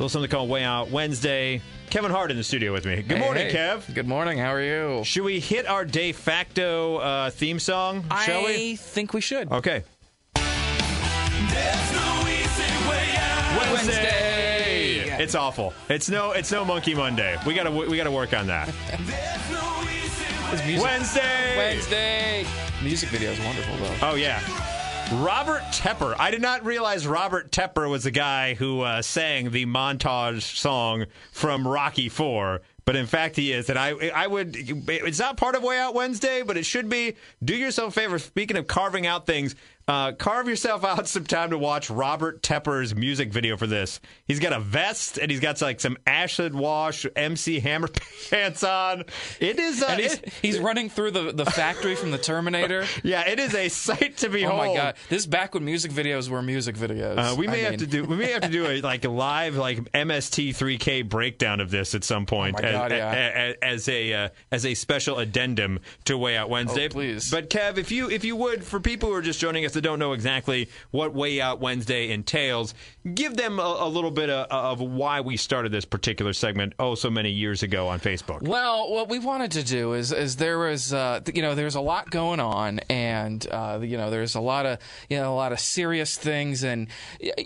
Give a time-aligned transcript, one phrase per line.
[0.00, 1.60] little something called Way Out Wednesday.
[1.90, 3.02] Kevin Hart in the studio with me.
[3.02, 3.54] Good Hey, morning, hey.
[3.54, 3.94] Kev.
[3.94, 4.38] Good morning.
[4.38, 5.04] How are you?
[5.04, 8.04] Should we hit our de facto uh, theme song?
[8.24, 8.76] Shall I we?
[8.76, 9.52] think we should.
[9.52, 9.84] Okay.
[13.80, 15.16] Wednesday.
[15.22, 15.74] It's awful.
[15.88, 16.32] It's no.
[16.32, 17.36] It's no Monkey Monday.
[17.46, 17.70] We gotta.
[17.70, 18.68] We gotta work on that.
[20.52, 20.82] It's music.
[20.82, 21.56] Wednesday.
[21.56, 22.46] Wednesday.
[22.82, 24.08] Music video is wonderful though.
[24.10, 24.40] Oh yeah.
[25.14, 26.14] Robert Tepper.
[26.20, 31.06] I did not realize Robert Tepper was the guy who uh, sang the montage song
[31.32, 32.60] from Rocky Four.
[32.84, 34.54] But in fact, he is, and I, I would.
[34.56, 37.16] It's not part of Way Out Wednesday, but it should be.
[37.42, 38.18] Do yourself a favor.
[38.20, 39.56] Speaking of carving out things,
[39.90, 44.00] uh, carve yourself out some time to watch Robert Tepper's music video for this.
[44.24, 47.88] He's got a vest and he's got like some acid wash MC Hammer
[48.30, 49.04] pants on.
[49.40, 49.82] It is.
[49.82, 52.86] Uh, And he's, it- he's running through the, the factory from the Terminator.
[53.02, 54.60] yeah, it is a sight to behold.
[54.60, 54.94] Oh my god!
[55.08, 57.18] This is back when music videos were music videos.
[57.18, 59.04] Uh, we I may have mean, to do we may have to do a like
[59.04, 63.12] a live like MST3K breakdown of this at some point Oh my as, God, yeah.
[63.12, 66.86] a- a- as a uh, as a special addendum to Way Out Wednesday.
[66.86, 67.30] Oh, please.
[67.30, 69.88] But Kev, if you if you would for people who are just joining us that
[69.88, 72.74] don't know exactly what Way Out Wednesday entails,
[73.14, 76.94] give them a, a little bit of, of why we started this particular segment oh
[76.94, 78.42] so many years ago on Facebook.
[78.42, 81.80] Well, what we wanted to do is, is there was, uh, you know, there's a
[81.80, 85.52] lot going on, and uh, you know, there's a lot of, you know, a lot
[85.52, 86.88] of serious things, and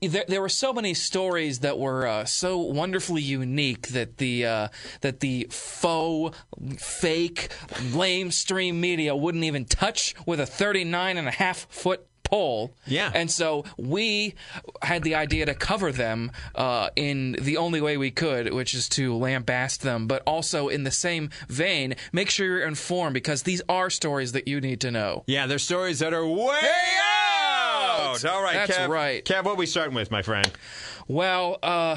[0.00, 4.68] there, there were so many stories that were uh, so wonderfully unique that the uh,
[5.00, 6.36] that the faux,
[6.78, 7.48] fake,
[7.90, 12.72] lamestream media wouldn't even touch with a 39 and a half foot pole.
[12.86, 13.10] Yeah.
[13.14, 14.34] And so we
[14.82, 18.88] had the idea to cover them uh, in the only way we could, which is
[18.90, 23.62] to lambaste them, but also in the same vein, make sure you're informed because these
[23.68, 25.24] are stories that you need to know.
[25.26, 26.58] Yeah, they're stories that are way
[27.02, 28.24] out.
[28.24, 28.88] All right, That's Kev.
[28.88, 29.24] right.
[29.24, 30.50] Kev, what are we starting with, my friend?
[31.08, 31.96] Well, uh,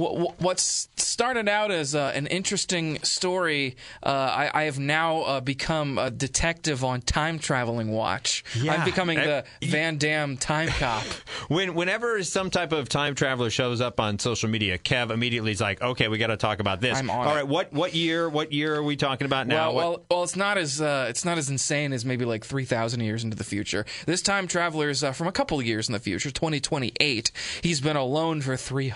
[0.00, 5.20] wh- wh- what's started out as uh, an interesting story, uh, I, I have now
[5.22, 8.44] uh, become a detective on Time Traveling Watch.
[8.56, 8.74] Yeah.
[8.74, 11.04] I'm becoming Eh, the Van Damme time cop.
[11.48, 15.60] When whenever some type of time traveler shows up on social media, Kev immediately is
[15.60, 18.28] like, "Okay, we got to talk about this." I'm on All right, what what year?
[18.28, 19.72] What year are we talking about now?
[19.72, 22.64] Well, well, well, it's not as uh, it's not as insane as maybe like three
[22.64, 23.84] thousand years into the future.
[24.06, 26.92] This time traveler is uh, from a couple of years in the future, twenty twenty
[27.00, 27.32] eight.
[27.62, 28.88] He's been alone for three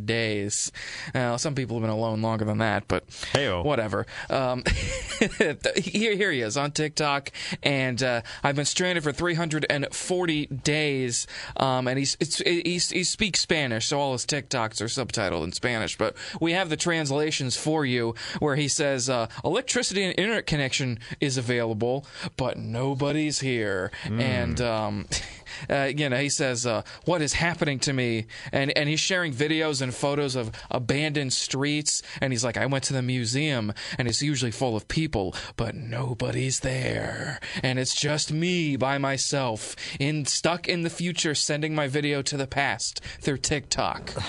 [0.00, 0.72] hundred and forty days.
[1.14, 3.64] Uh, some people have been alone longer than that, but Heyo.
[3.64, 4.06] whatever.
[4.30, 4.64] Um,
[5.76, 7.30] here, here he is on TikTok,
[7.62, 11.26] and uh, I've been stranded for three hundred and forty days.
[11.56, 15.52] Um, and he's it's, he's he speaks Spanish, so all his TikToks are subtitled in
[15.52, 15.96] Spanish.
[15.96, 20.98] But we have the translations for you, where he says uh, electricity and internet connection
[21.20, 22.06] is available,
[22.36, 23.90] but nobody's here.
[24.04, 25.06] And um,
[25.70, 29.32] uh, you know, he says, uh, "What is happening to me?" And and he's sharing
[29.32, 32.02] videos and photos of abandoned streets.
[32.20, 35.74] And he's like, "I went to the museum, and it's usually full of people, but
[35.74, 41.88] nobody's there, and it's just me by myself, in stuck in the future, sending my
[41.88, 44.12] video to the past through TikTok."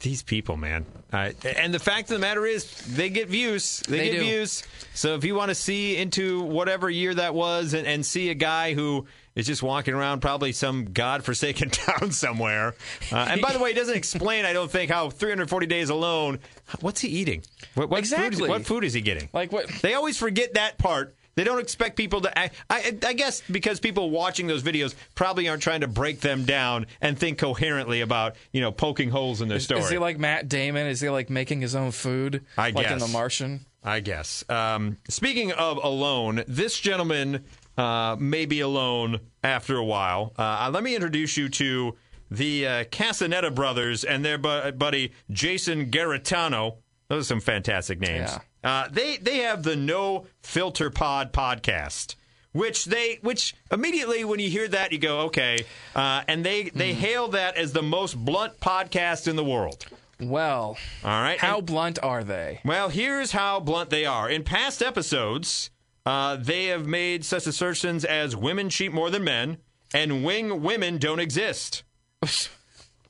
[0.00, 0.84] these people, man.
[1.12, 3.80] Uh, and the fact of the matter is, they get views.
[3.88, 4.24] They, They get do.
[4.24, 4.62] views.
[4.94, 8.34] So if you want to see into whatever year that was, and, and see a
[8.34, 9.06] guy who
[9.36, 12.74] is just walking around probably some godforsaken town somewhere.
[13.12, 16.40] Uh, and by the way, it doesn't explain, I don't think, how 340 days alone.
[16.80, 17.44] What's he eating?
[17.74, 18.42] What, what Food Exactly.
[18.44, 19.28] is, what food is he getting?
[19.32, 19.68] Like what?
[19.82, 21.14] They always forget that part.
[21.36, 22.38] They don't expect people to.
[22.38, 26.46] I, I, I guess because people watching those videos probably aren't trying to break them
[26.46, 29.82] down and think coherently about you know poking holes in their story.
[29.82, 30.86] Is he like Matt Damon?
[30.86, 32.42] Is he like making his own food?
[32.56, 32.98] I like in.
[33.00, 33.66] The Martian.
[33.84, 34.46] I guess.
[34.48, 37.44] Um, speaking of alone, this gentleman
[37.76, 40.32] uh, may alone after a while.
[40.38, 41.96] Uh, let me introduce you to
[42.30, 46.76] the uh, Casanetta brothers and their bu- buddy Jason Garitano.
[47.08, 48.30] Those are some fantastic names.
[48.30, 48.38] Yeah.
[48.64, 52.16] Uh, they they have the No Filter Pod podcast.
[52.52, 55.58] Which they, which immediately when you hear that you go okay,
[55.94, 57.00] uh, and they they Hmm.
[57.00, 59.84] hail that as the most blunt podcast in the world.
[60.18, 62.60] Well, All right, how And- blunt are they?
[62.64, 64.30] well, here's how blunt they are.
[64.30, 65.68] In past episodes,
[66.06, 69.58] uh, they have made such assertions as women cheat more than men
[69.92, 71.82] and wing women don't exist.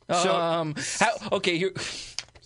[0.08, 1.16] So, um, how?
[1.32, 1.72] Okay, you.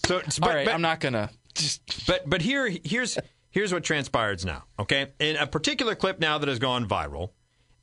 [0.07, 1.29] so but, All right, but, I'm not gonna.
[1.55, 3.19] Just but but here here's
[3.51, 4.65] here's what transpires now.
[4.79, 7.33] Okay, in a particular clip now that has gone viral,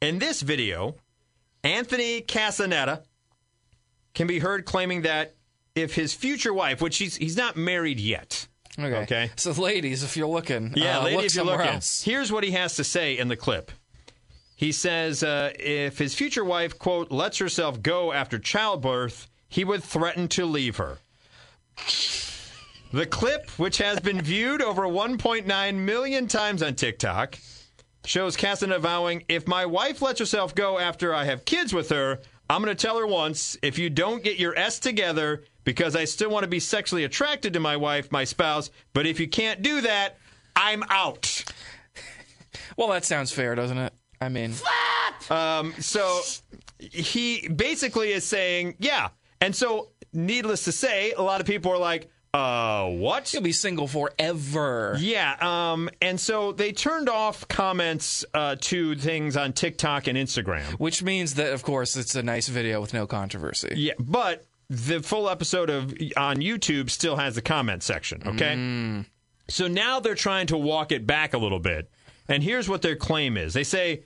[0.01, 0.95] in this video,
[1.63, 3.03] Anthony Casanetta
[4.15, 5.35] can be heard claiming that
[5.75, 8.47] if his future wife, which he's he's not married yet.
[8.79, 8.95] Okay.
[9.03, 9.31] Okay.
[9.35, 11.68] So, ladies, if you're looking, Yeah, uh, lady, look if you're looking.
[11.68, 12.03] else.
[12.03, 13.71] Here's what he has to say in the clip.
[14.56, 19.83] He says uh, if his future wife, quote, lets herself go after childbirth, he would
[19.83, 20.97] threaten to leave her.
[22.94, 27.38] The clip, which has been viewed over 1.9 million times on TikTok,
[28.06, 32.19] shows Casanetta vowing, if my wife lets herself go after I have kids with her,
[32.49, 36.05] I'm going to tell her once, if you don't get your S together, because I
[36.05, 39.61] still want to be sexually attracted to my wife, my spouse, but if you can't
[39.61, 40.17] do that,
[40.55, 41.44] I'm out.
[42.77, 43.94] Well, that sounds fair, doesn't it?
[44.21, 44.53] I mean,
[45.29, 46.21] Um, so
[46.79, 49.09] he basically is saying, yeah.
[49.41, 53.33] And so, needless to say, a lot of people are like, uh, what?
[53.33, 54.95] you'll be single forever.
[54.99, 60.79] Yeah, um, and so they turned off comments uh, to things on TikTok and Instagram.
[60.79, 63.73] Which means that, of course, it's a nice video with no controversy.
[63.75, 68.21] Yeah, but the full episode of on YouTube still has the comment section.
[68.25, 69.05] Okay,
[69.49, 71.89] so now they're trying to walk it back a little bit,
[72.27, 74.03] and here's what their claim is: they say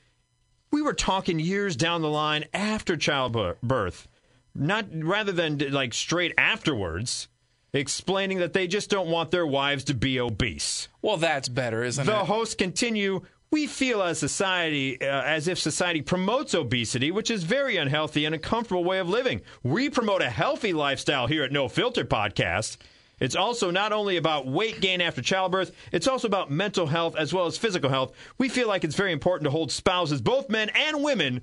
[0.72, 4.08] we were talking years down the line after childbirth,
[4.56, 7.28] not rather than like straight afterwards.
[7.74, 10.90] Explaining that they just don't want their wives to be obese.
[11.02, 12.16] Well, that's better, isn't The it?
[12.16, 13.22] The hosts continue.
[13.50, 18.36] We feel as society, uh, as if society promotes obesity, which is very unhealthy and
[18.36, 19.42] a comfortable way of living.
[19.64, 22.78] We promote a healthy lifestyle here at No Filter Podcast.
[23.22, 27.34] It's also not only about weight gain after childbirth, it's also about mental health as
[27.34, 28.14] well as physical health.
[28.38, 31.42] We feel like it's very important to hold spouses, both men and women,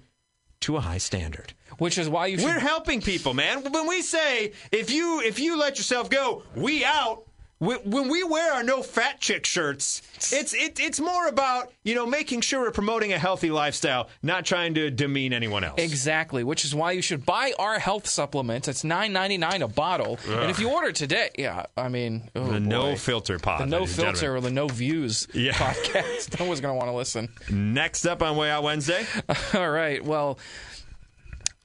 [0.61, 1.53] to a high standard.
[1.79, 2.47] Which is why you should.
[2.47, 3.63] We're helping people, man.
[3.71, 7.28] When we say if you if you let yourself go, we out.
[7.61, 10.01] Wh- When we wear our no fat chick shirts,
[10.33, 14.45] it's it, it's more about you know making sure we're promoting a healthy lifestyle, not
[14.45, 15.81] trying to demean anyone else.
[15.81, 18.69] Exactly, which is why you should buy our health supplements.
[18.69, 22.45] It's nine ninety nine a bottle, and if you order today, yeah, I mean, oh
[22.45, 22.59] the boy.
[22.61, 23.61] no filter pod.
[23.63, 24.37] the no filter gentlemen.
[24.37, 25.53] or the no views Yeah.
[25.55, 26.39] podcast.
[26.39, 27.29] no one's going to want to listen.
[27.51, 29.05] Next up on Way Out Wednesday,
[29.55, 30.05] All right.
[30.05, 30.39] Well,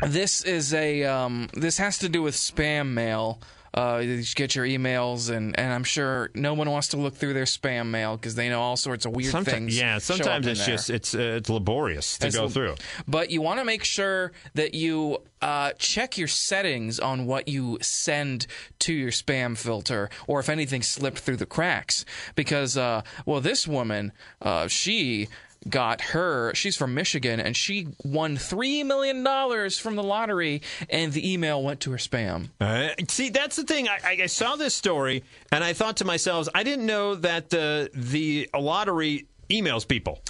[0.08, 3.40] this is a um, this has to do with spam mail.
[3.74, 7.16] Uh, you just get your emails, and, and I'm sure no one wants to look
[7.16, 9.80] through their spam mail because they know all sorts of weird Someti- things.
[9.80, 12.76] yeah, sometimes it's just it's uh, it's laborious to It's go l- through.
[13.08, 17.80] But you want to make sure that you uh, check your settings on what you
[17.82, 18.46] send
[18.80, 22.06] to your spam filter, or if anything slipped through the cracks.
[22.36, 24.12] Because, uh, well, this woman,
[24.42, 25.30] uh, she
[25.70, 31.14] got her she's from michigan and she won three million dollars from the lottery and
[31.14, 33.88] the email went to her spam Uh, see, that's the thing.
[33.88, 37.90] I, I- saw this story and I thought to myself, I didn't know that the
[37.94, 40.22] the lottery emails people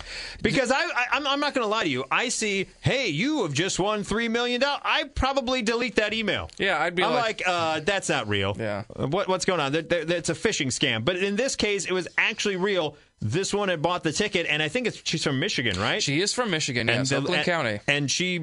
[0.41, 2.03] because I, I I'm, I'm not going to lie to you.
[2.12, 4.81] I see, hey, you have just won three million dollars.
[4.83, 6.50] I probably delete that email.
[6.57, 8.56] Yeah, I'd be I'm like- like, uh, that's not real.
[8.59, 8.83] Yeah.
[8.94, 9.71] Uh, What what's going on?
[9.74, 11.06] That, that, that's a phishing scam.
[11.06, 12.97] But in this case, it was actually real.
[13.25, 16.03] This one had bought the ticket, and I think it's she's from Michigan, right?
[16.03, 18.39] she is from michigan yes the- oakland and- county And she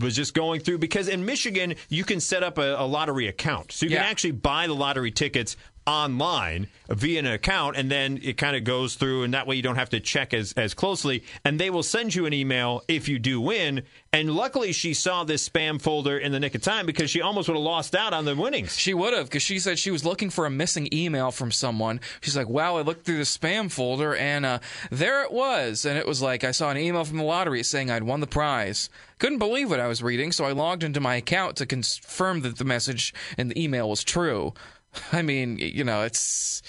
[0.00, 3.72] was just going through because in Michigan you can set up a, a lottery account,
[3.72, 4.02] so you Yeah.
[4.02, 5.56] can actually buy the lottery tickets
[5.86, 9.62] online via an account, and then it kind of goes through, and that way you
[9.62, 11.24] don't have to check as as closely.
[11.44, 13.82] And they will send you an email if you do win.
[14.12, 17.48] And luckily, she saw this spam folder in the nick of time because she almost
[17.48, 18.78] would have lost out on the winnings.
[18.78, 22.00] She would have, because she said she was looking for a missing email from someone.
[22.20, 24.58] She's like, wow, I looked through the spam folder, and uh,
[24.90, 25.84] there it was.
[25.84, 28.26] And it was like, I saw an email from the lottery saying I'd won the
[28.26, 28.88] prize.
[29.18, 32.58] Couldn't believe what I was reading, so I logged into my account to confirm that
[32.58, 34.54] the message in the email was true.
[35.12, 36.62] I mean, you know, it's.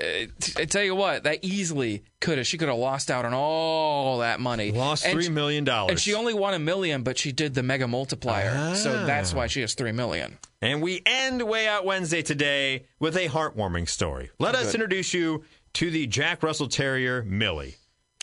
[0.00, 2.46] uh, I tell you what, that easily could have.
[2.46, 4.72] She could have lost out on all that money.
[4.72, 5.90] Lost And three million dollars.
[5.90, 8.74] And she only won a million, but she did the mega multiplier.
[8.74, 10.38] So that's why she has three million.
[10.62, 14.30] And we end Way Out Wednesday today with a heartwarming story.
[14.38, 15.44] Let us introduce you
[15.74, 17.74] to the Jack Russell Terrier, Millie.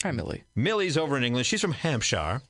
[0.01, 0.43] Hi, Millie.
[0.55, 1.45] Millie's over in England.
[1.45, 2.41] She's from Hampshire.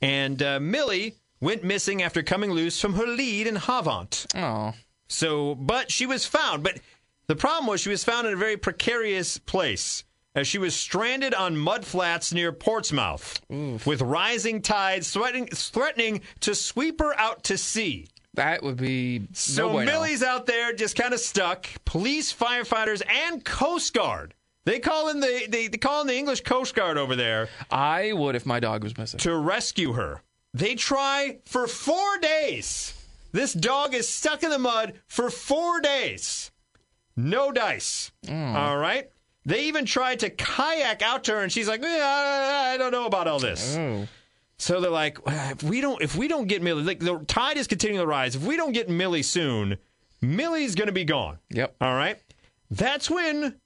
[0.00, 4.26] And uh, Millie went missing after coming loose from her lead in Havant.
[4.34, 4.72] Oh.
[5.08, 6.62] So, but she was found.
[6.62, 6.80] But
[7.26, 10.04] the problem was she was found in a very precarious place.
[10.34, 16.54] As she was stranded on mud flats near Portsmouth, with rising tides threatening, threatening to
[16.54, 18.08] sweep her out to sea.
[18.34, 19.84] That would be So no.
[19.86, 21.66] Millie's out there just kind of stuck.
[21.86, 24.34] Police, firefighters, and Coast Guard.
[24.66, 28.12] They call in the they, they call in the English Coast Guard over there I
[28.12, 29.18] would if my dog was missing.
[29.20, 30.20] to rescue her.
[30.52, 32.92] They try for four days.
[33.32, 36.50] This dog is stuck in the mud for four days.
[37.16, 38.12] No dice.
[38.26, 38.54] Mm.
[38.54, 39.10] All right.
[39.44, 43.06] They even tried to kayak out to her, and she's like, "Yeah, I don't know
[43.06, 44.08] about all this." Mm.
[44.58, 47.66] So they're like, if we don't, if we don't get Millie, like the tide is
[47.66, 48.34] continuing to rise.
[48.36, 49.76] If we don't get Millie soon,
[50.22, 51.38] Millie's going to be gone.
[51.50, 51.76] Yep.
[51.80, 52.18] All right.
[52.70, 53.56] That's when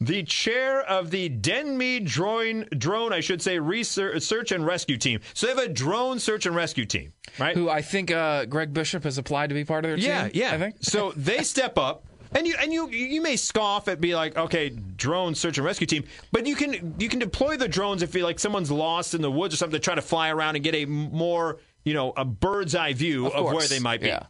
[0.00, 5.20] the chair of the Denmead drone, drone, I should say, research, search and rescue team.
[5.34, 7.56] So they have a drone search and rescue team, right?
[7.56, 10.32] Who I think uh, Greg Bishop has applied to be part of their yeah, team.
[10.34, 10.54] yeah.
[10.54, 10.76] I think.
[10.82, 12.04] So they step up.
[12.30, 15.86] And you and you you may scoff at be like okay drone search and rescue
[15.86, 19.22] team, but you can you can deploy the drones if you like someone's lost in
[19.22, 22.12] the woods or something to try to fly around and get a more you know
[22.18, 24.08] a bird's eye view of, Of where they might be.
[24.08, 24.24] yeah.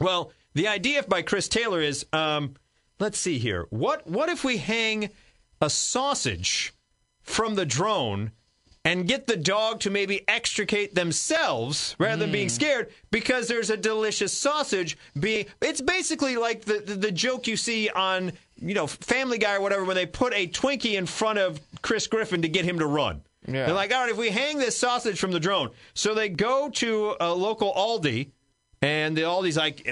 [0.00, 2.54] Well, the idea by Chris Taylor is, um,
[3.02, 3.66] let's see here.
[3.70, 5.10] What what if we hang
[5.60, 6.72] a sausage
[7.22, 8.30] from the drone
[8.84, 12.54] and get the dog to maybe extricate themselves rather than being hmm.
[12.54, 17.56] scared because there's a delicious sausage being it's basically like the, the, the joke you
[17.56, 21.38] see on you know family guy or whatever when they put a twinkie in front
[21.38, 23.66] of chris griffin to get him to run Yeah.
[23.66, 26.68] they're like all right if we hang this sausage from the drone so they go
[26.70, 28.30] to a local aldi
[28.82, 29.88] and the these like,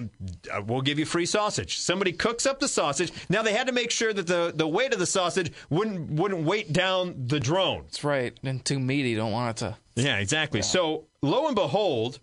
[0.52, 1.78] "Uh, we'll give you free sausage.
[1.78, 3.12] Somebody cooks up the sausage.
[3.28, 6.44] Now they had to make sure that the, the weight of the sausage wouldn't wouldn't
[6.44, 7.84] weight down the drone.
[7.84, 8.38] That's right.
[8.42, 9.14] And too meaty.
[9.14, 9.76] Don't want it to.
[9.94, 10.60] Yeah, exactly.
[10.62, 12.18] So lo and behold,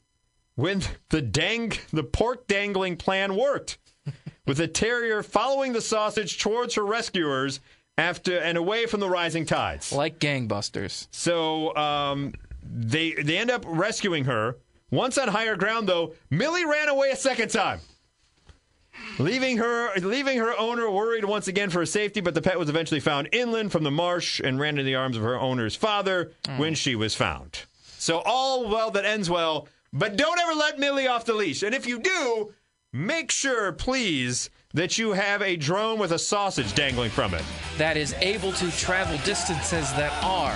[0.55, 3.77] when the dang the pork dangling plan worked,
[4.45, 7.61] with the terrier following the sausage towards her rescuers
[7.97, 9.91] after and away from the rising tides.
[9.91, 11.07] Like gangbusters.
[11.11, 14.57] So um, they they end up rescuing her.
[14.91, 17.79] Once on higher ground, though, Millie ran away a second time,
[19.19, 22.21] leaving her leaving her owner worried once again for her safety.
[22.21, 25.17] But the pet was eventually found inland from the marsh and ran into the arms
[25.17, 27.65] of her owner's father when she was found.
[27.97, 29.67] So all well that ends well.
[29.91, 31.63] But don't ever let Millie off the leash.
[31.63, 32.53] And if you do,
[32.93, 37.43] make sure, please, that you have a drone with a sausage dangling from it.
[37.77, 40.55] That is able to travel distances that are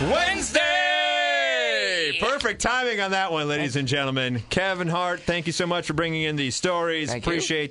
[0.00, 0.60] Wednesday!
[2.20, 4.40] Perfect timing on that one, ladies and gentlemen.
[4.48, 7.10] Kevin Hart, thank you so much for bringing in these stories.
[7.10, 7.32] Thank you.
[7.32, 7.66] Appreciate